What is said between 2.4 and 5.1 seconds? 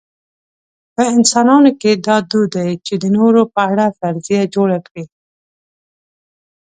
دی چې د نورو په اړه فرضیه جوړه کړي.